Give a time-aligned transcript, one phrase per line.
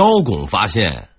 [0.00, 1.10] 高拱发现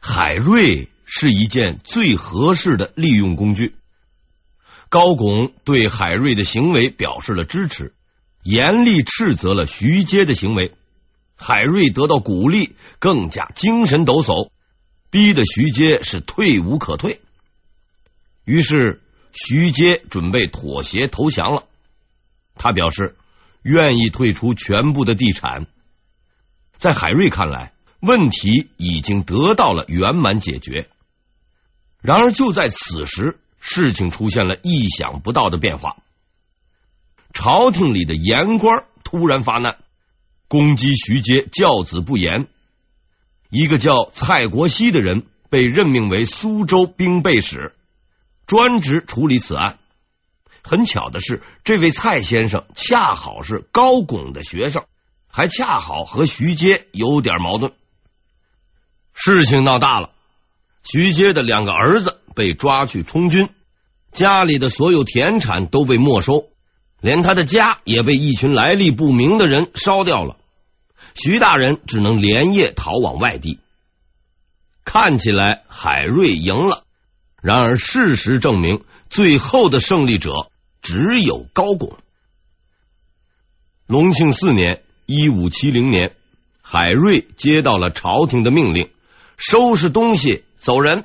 [0.00, 3.74] 海瑞是一件最合适的利用工具。
[4.90, 7.94] 高拱对海瑞的行为表示了支持，
[8.42, 10.74] 严厉斥责了徐阶的行为。
[11.36, 14.50] 海瑞得到鼓励，更加精神抖擞，
[15.08, 17.22] 逼得徐阶是退无可退。
[18.44, 19.00] 于是
[19.32, 21.64] 徐阶准备妥协投降了，
[22.56, 23.16] 他表示
[23.62, 25.66] 愿意退出全部的地产。
[26.76, 30.88] 在海瑞看来，问题已经得到了圆满解决。
[32.00, 35.96] 然而就在此时，事情出现了意想不到的变化。
[37.32, 39.78] 朝廷里的言官突然发难，
[40.46, 42.46] 攻击徐阶教子不严。
[43.50, 47.74] 一个叫蔡国熙的人被任命为苏州兵备使，
[48.46, 49.78] 专职处理此案。
[50.62, 54.84] 很巧的是，这位蔡先生恰好是高拱的学生，
[55.26, 57.72] 还恰好和徐阶有点矛盾。
[59.20, 60.10] 事情闹大了，
[60.84, 63.48] 徐阶的两个儿子被抓去充军，
[64.12, 66.50] 家里的所有田产都被没收，
[67.00, 70.36] 连他的家也被一群来历不明的人烧掉了。
[71.16, 73.58] 徐大人只能连夜逃往外地。
[74.84, 76.84] 看起来海瑞赢了，
[77.42, 80.30] 然而事实证明，最后的胜利者
[80.80, 81.98] 只有高拱。
[83.88, 86.14] 隆庆四年（一五七零年），
[86.62, 88.90] 海瑞接到了朝廷的命令，
[89.38, 91.04] 收拾东西走人。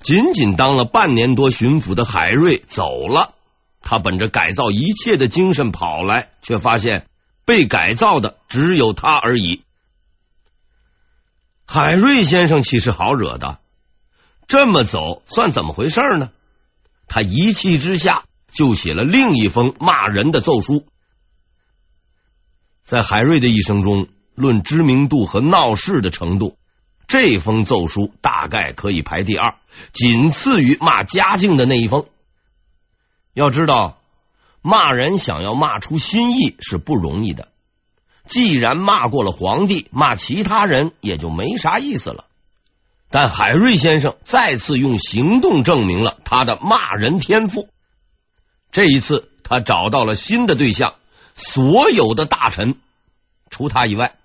[0.00, 3.34] 仅仅当了半年多巡抚的海瑞走了，
[3.82, 7.06] 他本着改造一切的精神跑来，却发现。
[7.44, 9.62] 被改造的只有他而已。
[11.64, 13.60] 海瑞先生岂是好惹的？
[14.48, 16.32] 这么走算怎么回事呢？
[17.06, 20.88] 他一气之下就写了另一封骂人的奏书。
[22.82, 26.58] 在海瑞的一生中，论知名度和闹事的程度，
[27.06, 29.54] 这封奏书大概可以排第二，
[29.92, 32.06] 仅次于骂嘉靖的那一封。
[33.34, 33.98] 要知道。
[34.62, 37.46] 骂人想要骂出新意是不容易的，
[38.26, 42.24] 既然骂过了皇帝，骂其他人也就没啥意思了。
[43.08, 47.68] 但海瑞先生再次用行动证明了他的骂人天赋。
[48.72, 50.96] 这一次，他找到了新的对象，
[51.36, 52.74] 所有的大臣
[53.50, 54.16] 除他以外。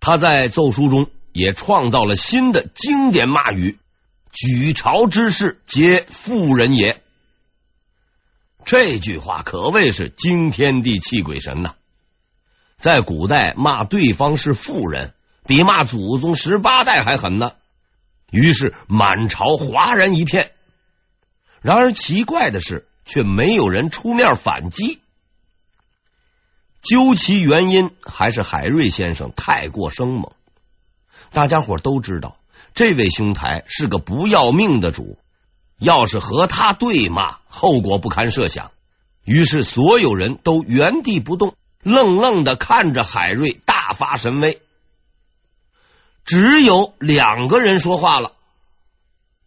[0.00, 3.78] 他在奏书中也创造了新的经典骂语
[4.32, 7.02] ：“举朝之事，皆妇人也。”
[8.64, 11.74] 这句话可谓是惊天地泣鬼神呐！
[12.76, 15.14] 在古代骂对方是妇人，
[15.46, 17.52] 比骂祖宗十八代还狠呢。
[18.30, 20.52] 于是满朝哗然一片。
[21.60, 25.00] 然而奇怪的是，却没有人出面反击。
[26.80, 30.32] 究其原因，还是海瑞先生太过生猛。
[31.32, 32.38] 大家伙都知道，
[32.74, 35.18] 这位兄台是个不要命的主。
[35.78, 38.72] 要是和他对骂，后果不堪设想。
[39.24, 44.60] 于是所有人都原地不动，愣愣的看着海瑞大发神威。
[46.24, 48.32] 只有两个人说话了。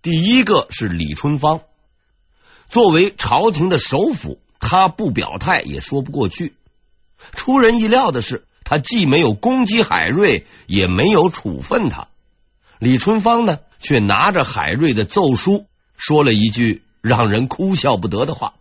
[0.01, 1.61] 第一个是李春芳，
[2.69, 6.55] 作为朝廷的首辅，他不表态也说不过去。
[7.33, 12.07] 出人意料的是，他既没有攻击海瑞，也没有处分他。
[12.79, 15.67] 李春芳呢，却拿着海瑞的奏书。
[15.97, 18.55] 说了一句让人哭笑不得的话。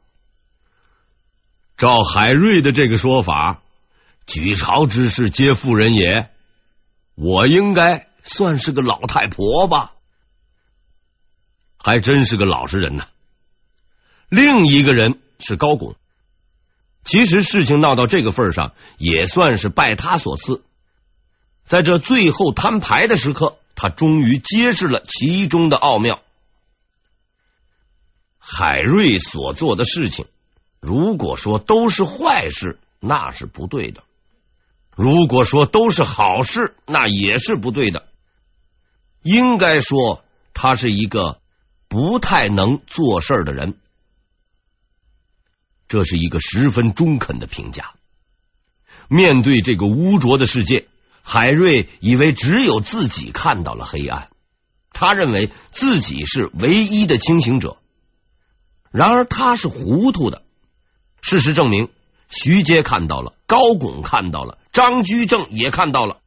[1.78, 3.62] 照海瑞的这个说法，
[4.26, 6.31] 举朝之事皆妇人也，
[7.15, 9.94] 我应该算是个老太婆吧？
[11.82, 13.06] 还真是个老实人呐。
[14.28, 15.97] 另一个人是高拱，
[17.03, 20.62] 其实事情闹到这个份上，也算是拜他所赐。
[21.65, 26.21] 在这最后摊牌的时刻，他终于揭示了其中的奥妙。
[28.39, 30.27] 海瑞所做的事情，
[30.81, 34.03] 如果说都是坏事，那是不对的；
[34.97, 38.07] 如果说都是好事，那也是不对的。
[39.22, 41.39] 应该说，他是一个
[41.89, 43.77] 不太能做事的人。
[45.91, 47.95] 这是一个十分中肯的评价。
[49.09, 50.87] 面对这个污浊的世界，
[51.21, 54.28] 海瑞以为只有自己看到了黑暗，
[54.92, 57.77] 他认为自己是唯一的清醒者。
[58.92, 60.42] 然而他是糊涂的。
[61.22, 61.89] 事实证明，
[62.28, 66.19] 徐阶看到了，高拱看到了，张居正也看到了。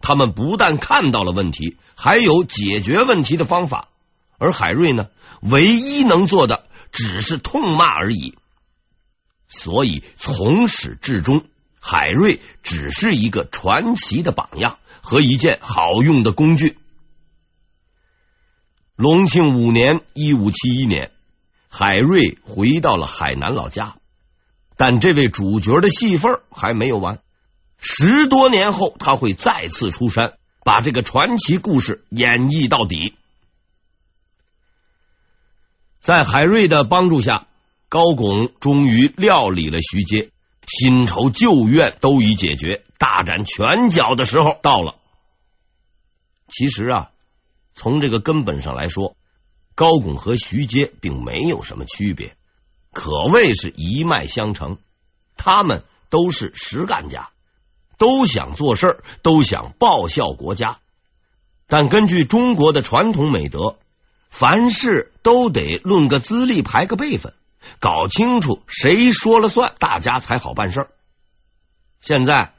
[0.00, 3.90] 他们不但看到了问题，还有解决问题的方法。
[4.38, 5.06] 而海瑞呢，
[5.40, 8.36] 唯一能做的只是痛骂而已。
[9.48, 11.44] 所以从始至终，
[11.80, 16.78] 海瑞只是一个传奇的榜样和一件好用的工具。
[18.94, 21.12] 隆庆五年（一五七一年），
[21.68, 23.96] 海瑞回到了海南老家，
[24.76, 27.20] 但这位主角的戏份还没有完。
[27.80, 33.14] 十多年后，他会再次出山，把这个传奇故事演绎到底。
[36.00, 37.47] 在海瑞的帮助下，
[37.88, 40.30] 高拱终于料理了徐阶，
[40.66, 44.96] 新仇旧怨都已解决，大展拳脚的时候到了。
[46.48, 47.10] 其实啊。
[47.80, 49.14] 从这个根本上来说，
[49.76, 52.34] 高拱和徐阶并没有什么区别，
[52.92, 54.78] 可谓是一脉相承。
[55.36, 57.30] 他们都是实干家，
[57.96, 60.80] 都想做事，都想报效国家。
[61.68, 63.78] 但根据中国的传统美德，
[64.28, 67.32] 凡事都得论个资历，排个辈分，
[67.78, 70.88] 搞清楚谁说了算，大家才好办事。
[72.00, 72.54] 现在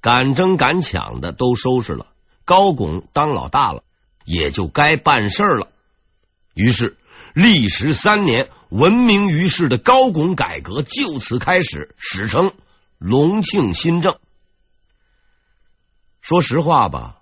[0.00, 2.06] 敢争敢抢的都收拾了，
[2.44, 3.82] 高拱当老大了。
[4.28, 5.68] 也就该办事了。
[6.52, 6.96] 于是，
[7.32, 12.52] 历时三年、闻名于世的高拱改革就此开始，史称
[12.98, 14.18] 隆庆新政。
[16.20, 17.20] 说实话吧，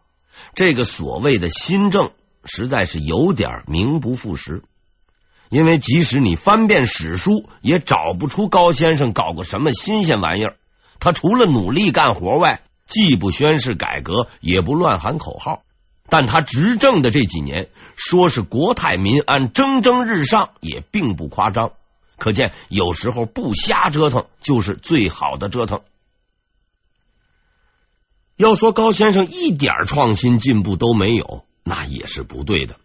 [0.54, 2.12] 这个所谓的新政，
[2.46, 4.62] 实在是有点名不副实。
[5.48, 10.56] 因为即使你翻遍史书，也找不出高先生搞过什么新鲜玩意儿。
[11.00, 15.62] 他除了努力干活外，既不宣誓改革，也不乱喊口号。
[16.08, 21.72] 但他执政的这几年，说是国泰民安、蒸蒸日上，也并不夸张。
[22.18, 25.80] 可见有时候不瞎折腾，就是最好的折腾。
[28.36, 32.76] 要说高先生一点创新进步都没有，那也是不对的。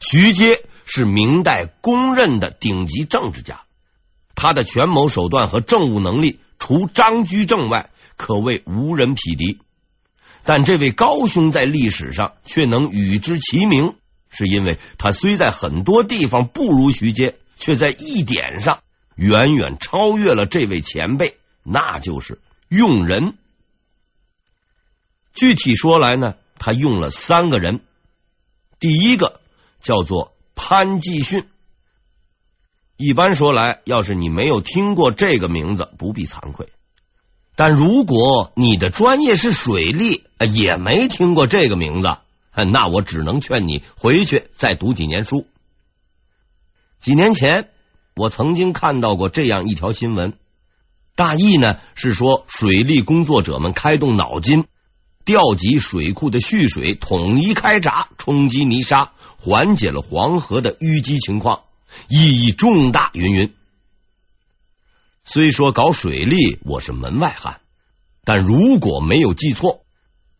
[0.00, 3.60] 徐阶是明代公认的顶级政治家，
[4.34, 9.58] 他的权谋手段和政务能力，除张居正外，可谓无人匹敌。
[10.44, 13.96] 但这位高兄在历史上却能与之齐名，
[14.30, 18.80] 是因为他虽在很多地方不如徐阶，却在一点上
[19.14, 23.34] 远远超越了这位前辈，那就是用人。
[25.34, 27.80] 具体说来呢，他用了三个人，
[28.80, 29.40] 第一个
[29.80, 31.46] 叫做潘季训。
[32.96, 36.68] 一般说来，要是你没有听过这个名字，不必惭愧。
[37.54, 42.16] 但如果你的专业是水利，也没听过这个名字，
[42.52, 45.46] 那我只能劝你回去再读几年书。
[46.98, 47.70] 几年前，
[48.16, 50.36] 我曾经看到过这样一条新闻，
[51.14, 54.64] 大意呢是说水利工作者们开动脑筋，
[55.28, 61.64] 调集水库的蓄水，统一开闸，冲击泥沙，缓解了黄河的淤积情况，
[62.08, 63.10] 意义重大。
[63.12, 63.54] 云云。
[65.24, 67.60] 虽说搞水利我是门外汉，
[68.24, 69.82] 但如果没有记错，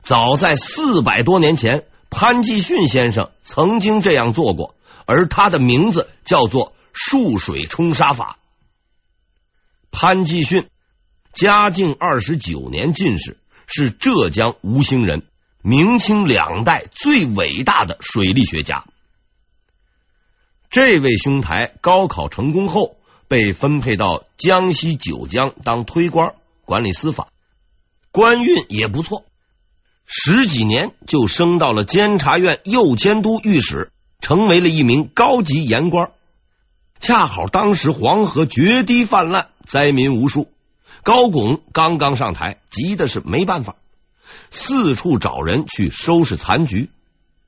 [0.02, 4.74] 早在四百多年前，潘季训先生曾经这样做过，
[5.04, 8.38] 而他的名字叫做“束水冲沙法”。
[9.92, 10.70] 潘季训，
[11.34, 13.36] 嘉靖二十九年进士，
[13.70, 15.24] 是浙江吴兴人，
[15.62, 18.86] 明清两代最伟大的水利学家。
[20.70, 22.96] 这位兄台高考成功后，
[23.28, 26.34] 被分配到江西九江当推官，
[26.64, 27.28] 管理司法，
[28.10, 29.26] 官运也不错，
[30.06, 36.10] 十几年就升到了监察院右监督御史，成为了一名高级言官。
[37.00, 40.50] 恰好当时黄河决堤泛滥，灾民无数，
[41.08, 43.76] 高拱刚刚上台，急的是没办法，
[44.50, 46.90] 四处找人去收拾残局。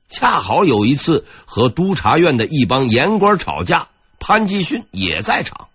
[0.09, 3.89] 恰好有一次和督察院的一帮言官吵架，
[4.19, 5.67] 潘季训也在场。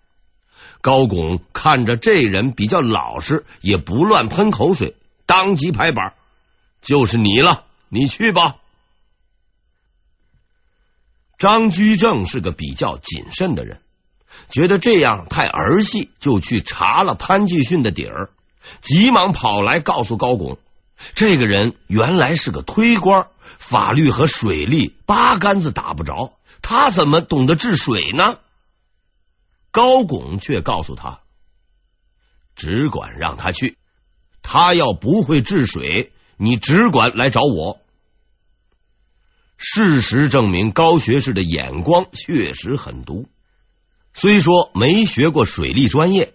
[0.81, 4.93] 高拱看着这人比较老实，也不乱喷口水，
[5.25, 6.13] 当即拍板，
[6.81, 8.57] 就是你了，你去吧。
[11.37, 13.79] 张居正是个比较谨慎的人，
[14.49, 18.29] 觉得这样太儿戏，就去查了潘季训的底儿，
[18.81, 20.57] 急忙跑来告诉高拱，
[21.15, 23.27] 这个人原来是个推官，
[23.59, 28.39] 法律和水利八竿子打不着，他怎么懂得治水呢？
[29.71, 31.19] 高拱却告诉他
[32.55, 33.77] ：“只管让他去，
[34.41, 37.79] 他要不会治水，你只管来找我。”
[39.57, 43.27] 事实证明，高学士的眼光确实很毒。
[44.17, 46.33] 虽说没学过水利专业，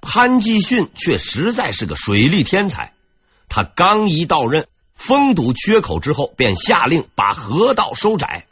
[0.00, 2.94] 潘季训却实在是个水利天才。
[3.48, 8.48] 他刚一到任，封堵缺口之后，便下令把河道收窄。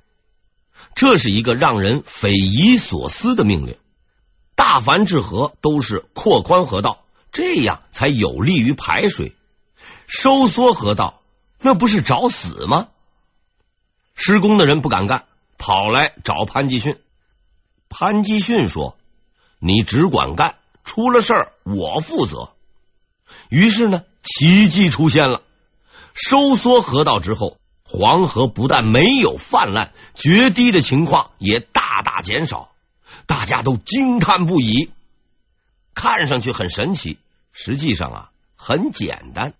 [0.95, 3.77] 这是一个让人匪夷所思的命令。
[4.55, 9.35] 大凡治河都是扩宽河道，这样才有利于排水。
[10.07, 11.21] 收缩河道，
[11.59, 12.87] 那不是找死吗？
[14.15, 15.25] 施工的人不敢干，
[15.59, 16.97] 跑来找潘继训。
[17.91, 18.97] 潘继训说
[19.61, 20.55] ：“你只管干，
[20.85, 22.53] 出了事儿我负责。”
[23.51, 25.43] 于是呢，奇迹出现了。
[26.15, 32.73] 收缩河道之后，黄河不但没有泛滥，决堤的情况也大大减少，
[33.27, 34.91] 大家都惊叹不已。
[35.93, 37.19] 看上去很神奇，
[37.53, 39.53] 实际上啊，很简单。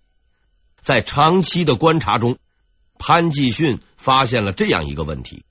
[0.79, 2.37] 在长期的观察中，
[2.97, 5.43] 潘继训发现了这样一个问题：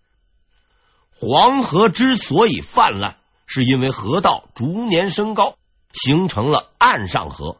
[1.21, 5.59] 黄河之所以泛滥，是因为河道逐年升高，
[5.93, 7.59] 形成了岸上河，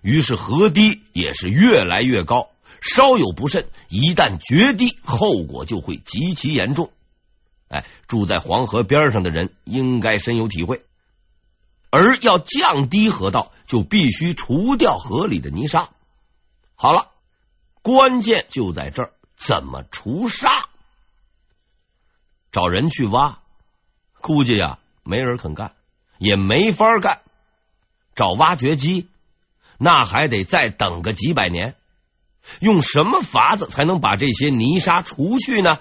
[0.00, 2.50] 于是河堤也是越来越高。
[2.80, 6.92] 稍有不慎，一旦决堤，后果就会极其严重。
[7.66, 10.84] 哎，住在黄河边上的人应该深有体会。
[11.90, 15.90] 而要降低河道，就必须除掉河里的泥沙。
[16.76, 17.08] 好了，
[17.82, 20.69] 关键就在这儿，怎么除沙？
[22.52, 23.40] 找人去挖，
[24.20, 25.74] 估计呀，没人肯干，
[26.18, 27.22] 也没法干。
[28.14, 29.08] 找挖掘机，
[29.78, 31.76] 那还得再等个几百年。
[32.58, 35.80] 用什么法子才能把这些泥沙除去呢？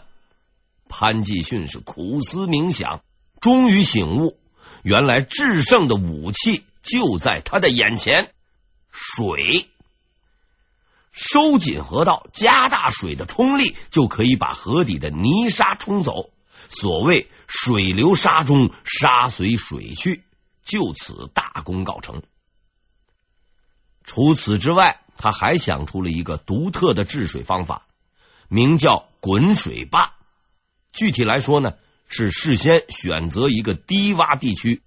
[0.88, 3.02] 潘继训是苦思冥想，
[3.40, 4.38] 终于醒悟，
[4.84, 8.32] 原来制胜的武器就在他的眼前——
[8.92, 9.70] 水。
[11.12, 16.30] 收紧河道，加大水的冲力，就可以把河底的泥沙冲走。
[16.70, 20.24] 所谓“水流沙中，沙随水去”，
[20.64, 22.22] 就此大功告成。
[24.06, 27.88] 除此之外，他还想出了一个独特的治水方法，
[28.48, 30.14] 名叫“滚水坝”。
[30.94, 31.74] 具体来说呢，
[32.08, 34.82] 是事先选择一个低洼地区，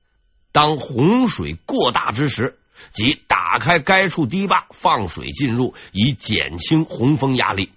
[0.53, 2.59] 当洪水过大之时，
[2.93, 7.73] 即打开该处堤坝，放水进入，以减轻洪峰压力。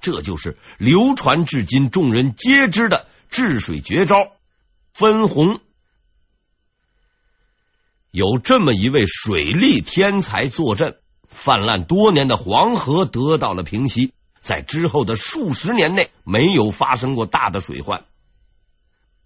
[0.00, 4.32] 这就是流传至今、众人皆知的治水绝招——
[4.94, 5.60] 分洪。
[8.10, 10.98] 有这么一位水利天才坐镇。
[11.30, 18.06] 泛滥多年的黄河得到了平息，在之后的数十年内没有发生过大的水患。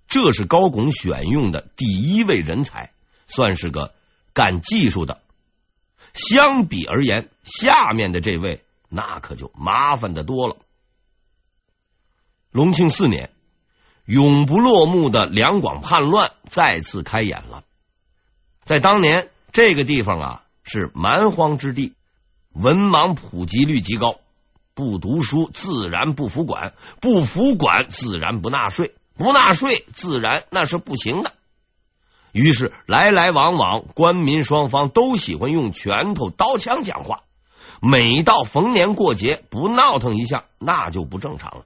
[0.09, 2.91] 这是高拱选用的第一位人才，
[3.29, 3.95] 算是个
[4.33, 5.23] 干技术的。
[6.13, 10.57] 相比而言，下面的这位那可就麻烦的多了。
[12.51, 13.31] 隆庆四年，
[14.05, 17.65] 永不落幕的两广叛乱再次开演了。
[18.63, 20.45] 在当年，这个地方啊。
[20.65, 21.95] 是蛮荒之地，
[22.53, 24.21] 文盲普及率极高，
[24.75, 31.33] 不读书自然不服管，不服管自然不纳税，不纳税自然那是不行的。
[32.31, 37.25] 于是来来往往，官民双方都喜欢用拳头、刀枪讲话。
[37.85, 41.65] 每到逢年过节，不闹腾一下，那就不正常了。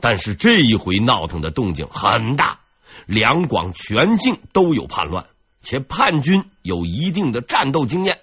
[0.00, 2.60] 但是这一回闹腾的动静很大，
[3.06, 5.28] 两广全境都有叛乱。
[5.62, 8.20] 且叛军有一定的战斗经验，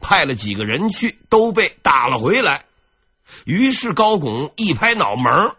[0.00, 2.64] 派了几个人去，都被打了回来。
[3.44, 5.54] 于是高拱一拍脑门，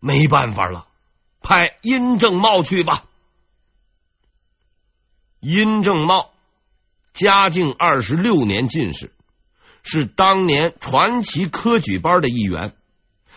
[0.00, 0.88] 没办法了，
[1.40, 3.04] 派殷正茂去吧。
[5.38, 6.32] 殷正茂，
[7.16, 9.10] 嘉靖二十六年进士，
[9.82, 12.74] 是当年传奇科举班的一员。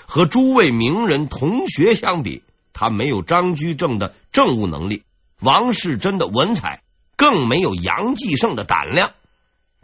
[0.06, 2.44] 和诸位名人同学相比，
[2.74, 5.04] 他没有张居正的政务能力。
[5.40, 6.84] 王世贞的文采，
[7.16, 9.14] 更没有杨继盛的胆量，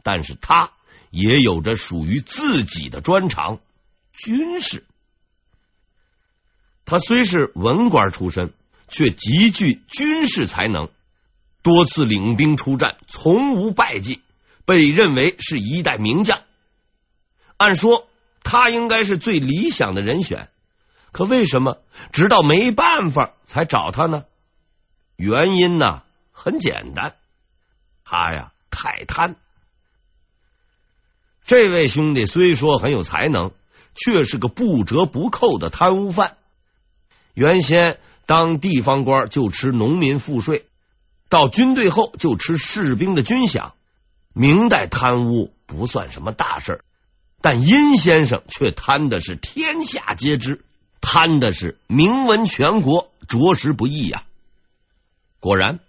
[0.04, 0.72] 但是他
[1.10, 3.60] 也有着属于自己的专长——
[4.12, 4.84] 军事。
[6.84, 8.52] 他虽是文官出身，
[8.90, 10.90] 却极具军事才能，
[11.66, 14.22] 多次领兵出战，从无败绩，
[14.66, 16.44] 被认为是一代名将。
[17.58, 18.08] 按说
[18.44, 20.50] 他应该是最理想的人选，
[21.12, 21.80] 可为什么
[22.12, 24.26] 直到没办法才找他呢？
[25.16, 27.16] 原因呢，很简单，
[28.04, 29.36] 他呀太贪。
[31.48, 33.52] 这位兄弟虽说很有才能，
[33.96, 36.38] 却是个不折不扣的贪污犯。
[37.34, 40.68] 原先当地方官就吃农民赋税，
[41.30, 43.72] 到军队后就吃士兵的军饷。
[44.34, 46.84] 明代贪污不算什么大事，
[47.40, 50.62] 但殷先生却贪的是天下皆知，
[51.00, 54.24] 贪的是名闻全国，着实不易呀。
[55.40, 55.80] 果然，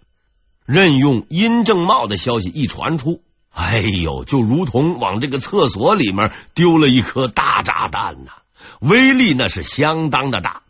[0.65, 8.31] 任用殷正茂的消息一传出，哎呦，就如同往这个厕所里面丢了一颗大炸弹呐！
[8.79, 10.63] 威力那是相当的大。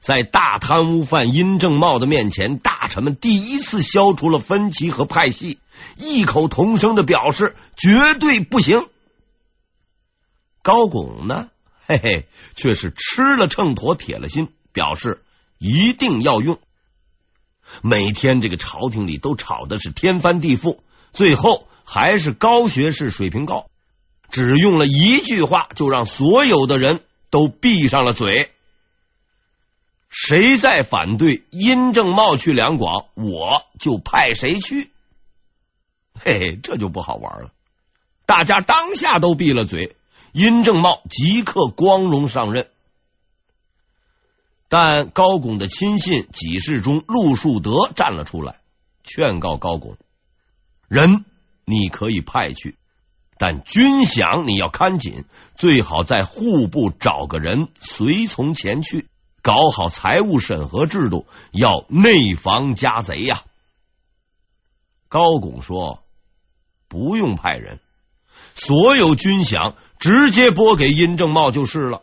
[0.00, 5.58] 在大贪污犯殷正茂的面前，大臣们第一次消除了分歧和派系，
[5.96, 8.86] 异口同声的表示绝对不行。
[10.62, 11.50] 高拱呢，
[11.86, 15.22] 嘿嘿，却是吃了秤砣铁了心，表示
[15.58, 16.58] 一定要用。
[17.82, 20.78] 每天这个朝廷里都吵的是天翻地覆，
[21.12, 23.68] 最后还是高学士水平高，
[24.30, 27.00] 只用了一句话就让所有的人
[27.30, 28.52] 都闭上了嘴。
[30.08, 34.90] 谁再反对殷正茂去两广，我就派谁去。
[36.14, 37.52] 嘿嘿，这就不好玩了。
[38.26, 39.96] 大家当下都闭了嘴，
[40.32, 42.68] 殷正茂即刻光荣上任。
[44.68, 48.60] 但高拱的亲信几事中陆树德站了出来，
[49.02, 49.96] 劝告高拱
[50.88, 51.24] ：“人
[51.64, 52.76] 你可以派去，
[53.38, 55.24] 但军饷你要看紧，
[55.54, 59.06] 最好在户部找个人随从前去，
[59.42, 63.42] 搞好财务审核制度，要内防家贼呀。”
[65.08, 66.02] 高拱说
[66.88, 67.80] ：“不用派人，
[68.54, 72.02] 所有军饷直接拨给殷正茂就是了。”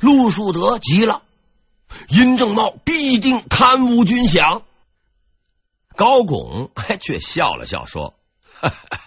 [0.00, 1.22] 陆树德急了。
[2.08, 4.62] 殷正茂必定贪污军饷，
[5.94, 6.70] 高拱
[7.02, 8.14] 却笑了笑说：“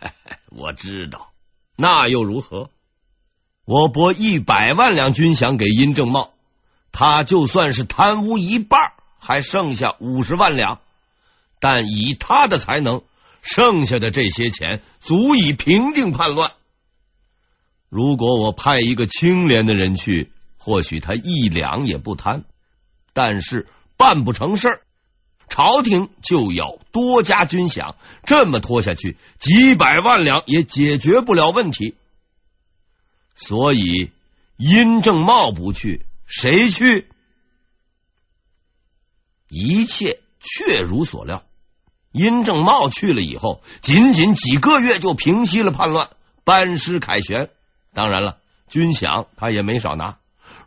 [0.55, 1.31] 我知道，
[1.75, 2.69] 那又如何？
[3.65, 6.34] 我拨一百万两军饷给殷正茂，
[6.97, 10.79] 他就算是贪污一半，还剩下五十万两。
[11.59, 13.01] 但以他的才能，
[13.41, 16.53] 剩下的这些钱足以平定叛乱。
[17.89, 22.45] 如果我派一个清廉的人去，或许他一两也不贪。”
[23.11, 24.81] 但是办不成事儿，
[25.49, 31.95] 朝廷就要多加军饷，这么拖下去，几百万两也解决不了问题。
[33.35, 34.11] 所以
[34.55, 37.09] 殷正茂不去，谁去？
[39.47, 41.43] 一切确如所料，
[42.11, 46.09] 殷正茂去了以后，仅仅几个月就平息了叛乱，
[46.43, 47.49] 班师凯旋。
[47.93, 50.17] 当然了，军饷他也没少拿。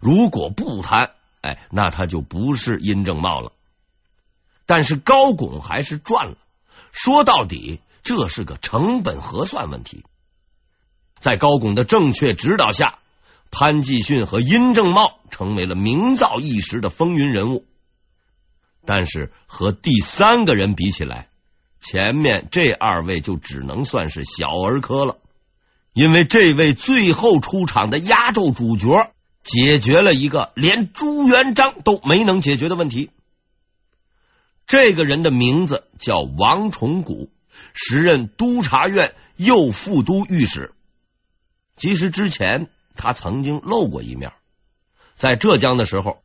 [0.00, 1.12] 如果不贪。
[1.40, 3.52] 哎，那他就不是殷正茂了。
[4.66, 6.36] 但是高拱还是赚了。
[6.90, 10.04] 说到底，这是个成本核算问题。
[11.20, 12.98] 在高拱的正确指导下，
[13.50, 17.66] 潘继训和殷正茂成为了名噪一时的风云人物。
[18.84, 21.28] 但是和第三个人比起来，
[21.80, 25.18] 前面这二位就只能算是小儿科了。
[25.92, 29.12] 因为这位最后出场的压轴主角。
[29.44, 33.08] 解决了一个连朱元璋都没能解决的问题。
[34.66, 37.30] 这个人的名字叫王崇古，
[37.72, 40.74] 时任督察院右副都御史。
[41.76, 44.32] 其实之前他曾经露过一面，
[45.14, 46.20] 在浙江的时候，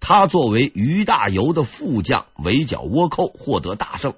[0.00, 4.14] 他作为俞大猷的副将，围剿倭寇，获得大胜。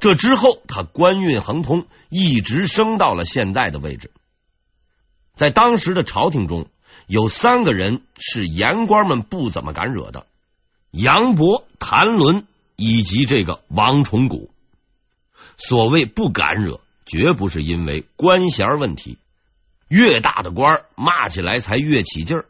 [0.00, 4.10] 这之后，他官运亨通，一直升到了现在的位置。
[5.34, 6.68] 在当时的朝廷中。
[7.06, 10.26] 有三个人是言官们不怎么敢惹的：
[10.90, 14.48] 杨博、谭伦以及这个王崇古。
[15.58, 19.18] 所谓不敢惹，绝不是因为官衔问题，
[19.94, 22.46] 越大的官骂起来才越起劲儿。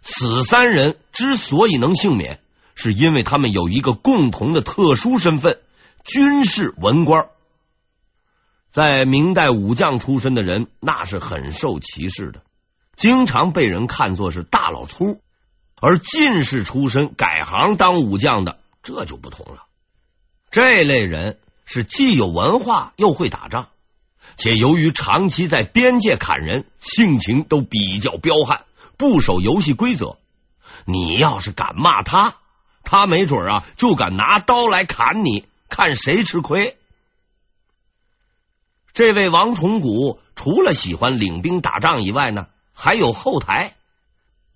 [0.00, 2.40] 此三人之所以能幸免，
[2.74, 5.60] 是因为他们有一个共同的特殊身份——
[6.02, 7.28] 军事文官。
[8.72, 12.42] 在明代武将出身的人，那是很受歧视的。
[12.96, 15.20] 经常被人看作是大老粗，
[15.80, 19.66] 而进士出身改行当武将的，这就不同了。
[20.50, 23.68] 这类人是既有文化又会打仗，
[24.36, 28.62] 且由于长期在边界砍人，性情都比较彪悍，
[28.96, 30.18] 不守游戏规则。
[30.84, 32.34] 你要是敢骂他，
[32.82, 36.76] 他没准啊就敢拿刀来砍你，看谁吃亏。
[38.92, 43.74] 这位王崇古除了喜欢领兵打仗以外呢，还有后台，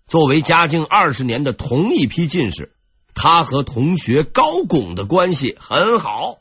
[0.07, 2.75] 作为嘉靖二十年的同一批进士，
[3.15, 6.39] 他和同学高拱的关系很好，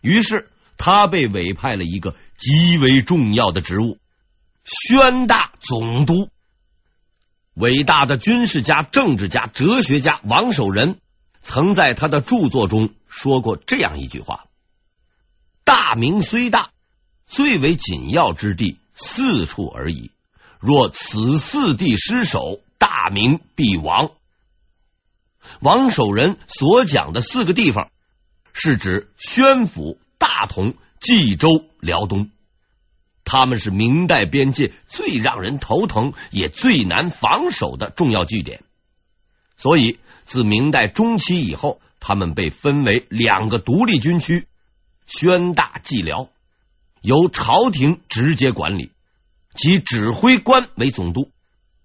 [0.00, 3.98] 于是他被委派了一个极为重要的职务——
[4.64, 6.28] 宣大总督。
[7.54, 10.98] 伟大的军事家、政治家、哲学家王守仁
[11.42, 14.46] 曾在他的著作中说过这样一句话
[15.64, 16.70] ：“大明虽大，
[17.26, 20.10] 最为紧要之地四处而已。”
[20.58, 24.12] 若此四地失守，大明必亡。
[25.60, 27.90] 王守仁所讲的四个地方，
[28.54, 32.30] 是指宣府、大同、冀州、辽东，
[33.24, 38.62] 他们是明代边界最让人头疼也最难防守的重要据点。
[39.58, 44.46] 所以自明代中期以后，他们被分为两个独立军区：
[45.06, 46.30] 宣大、蓟辽，
[47.02, 48.92] 由朝廷直接管理，
[49.54, 51.30] 其指挥官为总督，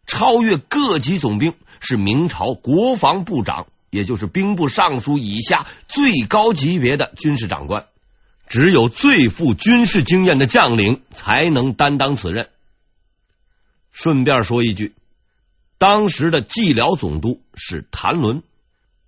[0.08, 7.88] 超越各级总兵，是明朝国防部长，也就是兵部尚书以下最高级别的军事长官。
[8.50, 12.50] 只有最富军事经验的将领才能担当此任。
[13.92, 14.96] 顺便说一句，
[15.78, 18.42] 当时的蓟辽总督是谭伦，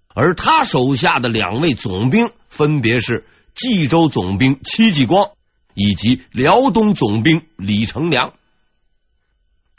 [0.08, 3.26] 而他手下的两位总兵分别是
[3.56, 5.32] 冀州总兵戚继光
[5.74, 8.34] 以及辽东总兵李成梁。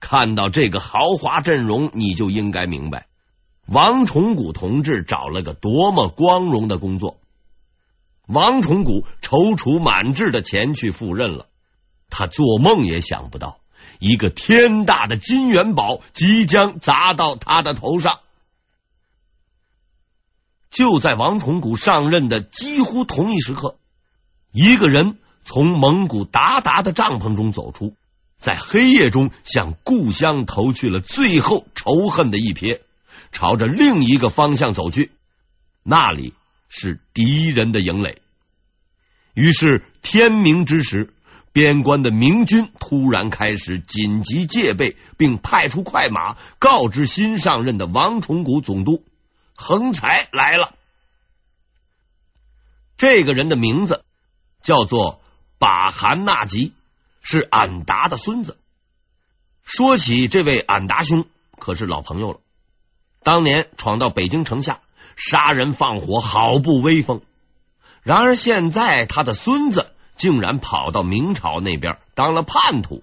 [0.01, 3.07] 看到这个豪华阵容，你就应该明白，
[3.67, 7.21] 王崇古同志找了个多么光荣的工作。
[8.27, 11.49] 王重古踌躇满志的前去赴任了，
[12.09, 13.59] 他做梦也想不到，
[13.99, 18.21] 一个天大的金元宝即将砸到他的头上。
[20.71, 23.77] 就在王重古上任的几乎同一时刻，
[24.53, 27.95] 一个人从蒙古鞑靼的帐篷中走出，
[28.39, 32.81] 在黑夜中向故乡投去了最后仇恨的一瞥，
[33.33, 35.11] 朝着另一个方向走去，
[35.83, 36.33] 那里。
[36.75, 38.23] 是敌人的营垒，
[39.35, 41.13] 于是天明之时，
[41.53, 49.05] 边关的明军突然开始紧急戒备，并派出快马告知新上任的王重古总督：
[49.55, 50.75] 横财来了。
[52.97, 54.03] 这个人的名字
[54.63, 55.21] 叫做
[55.59, 56.73] 把韩纳吉，
[57.21, 58.57] 是俺答的孙子。
[59.63, 61.27] 说起这位俺答兄，
[61.59, 62.41] 可是老朋友了，
[63.23, 64.81] 当年闯到北京城下。
[65.17, 67.21] 杀人放火，好不威风。
[68.03, 73.03] 然而现在他的孙子竟然跑到明朝那边当了叛徒。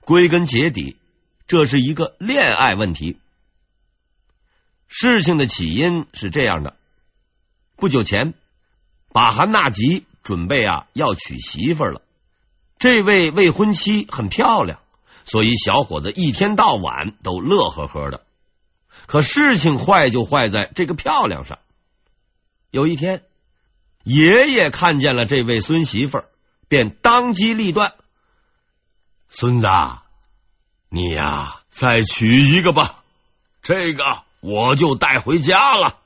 [0.00, 0.96] 归根结底，
[1.46, 3.18] 这是一个恋爱问题。
[4.88, 6.76] 事情的起因是这样的：
[7.76, 8.34] 不久前，
[9.12, 12.02] 把韩纳吉准备啊要娶媳妇了。
[12.78, 14.78] 这位未婚妻很漂亮，
[15.24, 18.25] 所以小伙子一天到晚都乐呵呵的。
[19.04, 21.58] 可事情坏就坏在这个漂亮上。
[22.70, 23.22] 有一天，
[24.02, 26.28] 爷爷看见了这位孙媳妇儿，
[26.68, 27.94] 便当机立断
[29.28, 29.68] ：“孙子，
[30.88, 33.04] 你呀，再娶一个吧，
[33.62, 35.98] 这个我就带回家了。”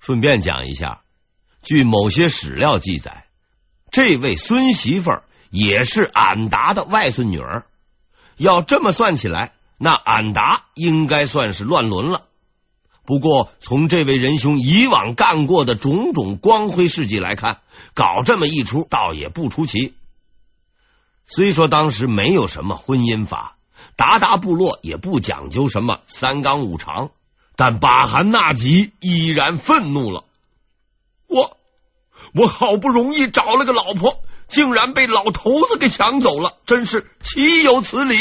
[0.00, 1.02] 顺便讲一下，
[1.62, 3.26] 据某些史料记载，
[3.90, 7.66] 这位孙媳妇儿也是俺答的外孙女儿。
[8.36, 9.52] 要这么算起来。
[9.78, 12.24] 那俺答应该算是乱伦了。
[13.04, 17.60] 不过从这位仁兄以往干过的种种光辉事迹来看，
[17.94, 19.94] 搞这么一出倒也不出奇。
[21.24, 23.56] 虽说当时没有什么婚姻法，
[23.96, 27.10] 达达部落也不讲究什么三纲五常，
[27.56, 30.24] 但把韩纳吉依然愤怒了。
[31.26, 31.56] 我
[32.34, 38.16] 我好不容易找了个老婆，竟然被老头子给抢走了，真是岂有此理！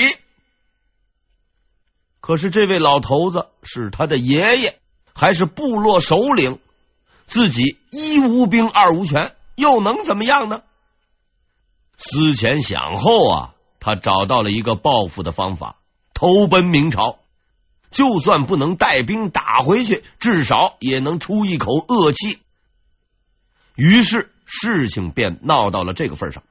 [2.20, 4.80] 可是这位老头子是他的爷爷，
[5.14, 6.60] 还是部落首领，
[7.26, 10.64] 自己一无兵，二无权，又能怎么样呢？
[11.96, 15.78] 思前想后啊，他找到了一个报复的方法，
[16.14, 17.20] 投奔明朝。
[17.90, 22.40] 就算不能带兵打回去，至少也能出一口恶气。
[23.76, 26.44] 于是事情便闹到了这个份上。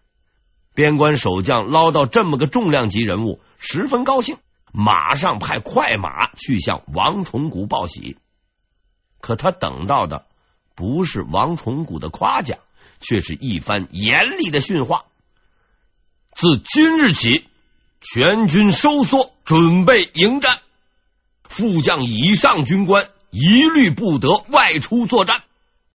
[0.74, 4.38] 边关守将捞到这么个重量级人物，十分高兴。
[4.79, 8.19] 马上派快马去向王崇古报喜，
[9.23, 10.27] 可他等到的
[10.75, 12.59] 不是王崇古的夸奖，
[13.01, 15.07] 却是一番严厉的训话。
[16.35, 17.49] 自今日起，
[18.03, 20.59] 全军收缩，准备迎战。
[21.45, 25.45] 副将以上军官一律不得外出作战。